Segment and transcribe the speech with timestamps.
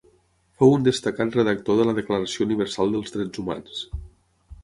[0.61, 3.85] Fou un destacat redactor de la Declaració Universal dels Drets Humans.